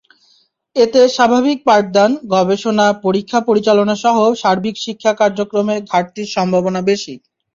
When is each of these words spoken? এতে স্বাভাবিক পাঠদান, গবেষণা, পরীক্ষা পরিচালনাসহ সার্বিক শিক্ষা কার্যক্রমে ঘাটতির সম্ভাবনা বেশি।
এতে 0.75 1.01
স্বাভাবিক 1.15 1.57
পাঠদান, 1.65 2.11
গবেষণা, 2.33 2.87
পরীক্ষা 3.03 3.39
পরিচালনাসহ 3.47 4.07
সার্বিক 4.41 4.75
শিক্ষা 4.77 5.11
কার্যক্রমে 5.21 5.75
ঘাটতির 5.91 6.27
সম্ভাবনা 6.35 6.81
বেশি। 6.89 7.13